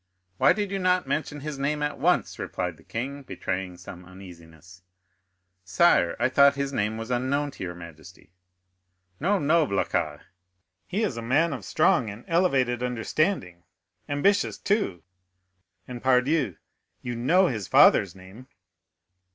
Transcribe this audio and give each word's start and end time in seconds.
"Why 0.37 0.51
did 0.51 0.71
you 0.71 0.79
not 0.79 1.05
mention 1.05 1.41
his 1.41 1.59
name 1.59 1.83
at 1.83 1.99
once?" 1.99 2.39
replied 2.39 2.77
the 2.77 2.83
king, 2.83 3.21
betraying 3.21 3.77
some 3.77 4.03
uneasiness. 4.03 4.81
"Sire, 5.63 6.15
I 6.19 6.27
thought 6.27 6.55
his 6.55 6.73
name 6.73 6.97
was 6.97 7.11
unknown 7.11 7.51
to 7.51 7.63
your 7.63 7.75
majesty." 7.75 8.31
"No, 9.19 9.37
no, 9.37 9.67
Blacas; 9.67 10.21
he 10.87 11.03
is 11.03 11.17
a 11.17 11.21
man 11.21 11.53
of 11.53 11.63
strong 11.63 12.09
and 12.09 12.25
elevated 12.27 12.81
understanding, 12.81 13.61
ambitious, 14.09 14.57
too, 14.57 15.03
and, 15.87 16.01
pardieu! 16.01 16.55
you 17.03 17.15
know 17.15 17.45
his 17.45 17.67
father's 17.67 18.15
name!" 18.15 18.47